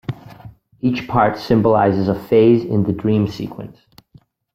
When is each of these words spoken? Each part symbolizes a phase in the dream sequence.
Each 0.79 1.07
part 1.07 1.37
symbolizes 1.37 2.07
a 2.07 2.15
phase 2.19 2.65
in 2.65 2.81
the 2.85 2.91
dream 2.91 3.27
sequence. 3.27 3.85